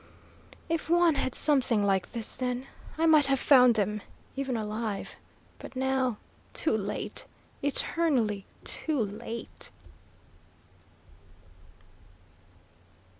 [0.67, 2.65] "If one had something like this then,
[2.97, 4.01] I might have found them,
[4.35, 5.15] even alive!
[5.59, 6.17] But now
[6.53, 7.27] too late
[7.61, 9.69] eternally too late!"